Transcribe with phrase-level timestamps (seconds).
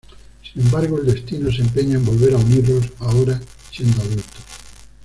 [0.41, 3.39] Sin embargo, el destino se empeña en volver a unirlos, ahora
[3.71, 4.43] siendo adultos.